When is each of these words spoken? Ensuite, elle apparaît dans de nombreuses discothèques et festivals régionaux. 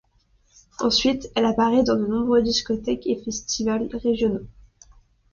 Ensuite, 0.79 1.29
elle 1.35 1.45
apparaît 1.45 1.83
dans 1.83 1.95
de 1.95 2.07
nombreuses 2.07 2.43
discothèques 2.43 3.05
et 3.05 3.21
festivals 3.23 3.87
régionaux. 3.95 4.47